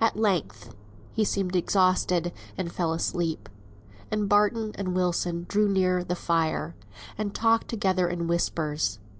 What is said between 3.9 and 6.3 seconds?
and Barton and Wilson drew near the